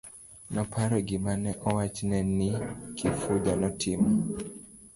[0.53, 2.49] Noparo gima ne owachne ni
[2.97, 4.09] Kifuja notimo.